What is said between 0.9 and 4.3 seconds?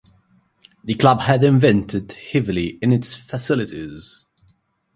club has invested heavily in its facilities.